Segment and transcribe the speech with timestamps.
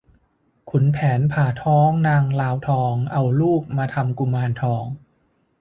[0.69, 4.83] ขุนแผนผ่าท้องนางลาวทอง เอาลูกมาทำกุมารทอง